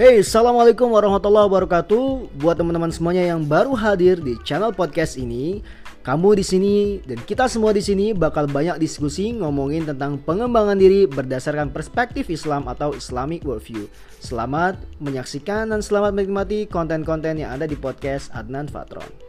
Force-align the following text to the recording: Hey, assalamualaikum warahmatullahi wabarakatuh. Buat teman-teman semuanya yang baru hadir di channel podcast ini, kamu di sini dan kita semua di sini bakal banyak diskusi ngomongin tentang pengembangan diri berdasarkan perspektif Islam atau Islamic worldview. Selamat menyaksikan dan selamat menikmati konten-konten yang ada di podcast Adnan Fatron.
Hey, 0.00 0.24
assalamualaikum 0.24 0.96
warahmatullahi 0.96 1.44
wabarakatuh. 1.44 2.32
Buat 2.40 2.56
teman-teman 2.56 2.88
semuanya 2.88 3.36
yang 3.36 3.44
baru 3.44 3.76
hadir 3.76 4.16
di 4.16 4.32
channel 4.48 4.72
podcast 4.72 5.20
ini, 5.20 5.60
kamu 6.00 6.40
di 6.40 6.44
sini 6.48 6.76
dan 7.04 7.20
kita 7.20 7.52
semua 7.52 7.76
di 7.76 7.84
sini 7.84 8.16
bakal 8.16 8.48
banyak 8.48 8.80
diskusi 8.80 9.28
ngomongin 9.36 9.84
tentang 9.84 10.16
pengembangan 10.24 10.80
diri 10.80 11.04
berdasarkan 11.04 11.68
perspektif 11.68 12.32
Islam 12.32 12.64
atau 12.64 12.96
Islamic 12.96 13.44
worldview. 13.44 13.92
Selamat 14.24 14.80
menyaksikan 15.04 15.68
dan 15.68 15.84
selamat 15.84 16.16
menikmati 16.16 16.64
konten-konten 16.64 17.36
yang 17.36 17.52
ada 17.52 17.68
di 17.68 17.76
podcast 17.76 18.32
Adnan 18.32 18.72
Fatron. 18.72 19.19